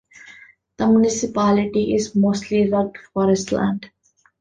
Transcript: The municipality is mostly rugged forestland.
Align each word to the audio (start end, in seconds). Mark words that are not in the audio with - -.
The 0.77 0.87
municipality 0.87 1.93
is 1.93 2.15
mostly 2.15 2.67
rugged 2.71 2.97
forestland. 3.13 3.91